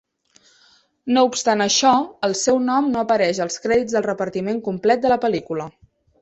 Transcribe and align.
No 1.17 1.23
obstant 1.27 1.61
això, 1.65 1.91
el 2.29 2.33
seu 2.39 2.57
nom 2.71 2.87
no 2.95 3.03
apareix 3.03 3.43
als 3.45 3.61
crèdits 3.67 3.99
del 3.99 4.07
repartiment 4.07 4.63
complet 4.71 5.05
de 5.05 5.13
la 5.15 5.21
pel·lícula. 5.29 5.71